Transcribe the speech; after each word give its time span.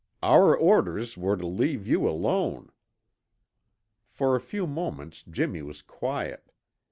Our 0.23 0.57
orders 0.57 1.15
were 1.15 1.37
to 1.37 1.45
leave 1.45 1.85
you 1.85 2.09
alone." 2.09 2.71
For 4.09 4.35
a 4.35 4.41
few 4.41 4.65
moments 4.65 5.23
Jimmy 5.29 5.61
was 5.61 5.83
quiet. 5.83 6.51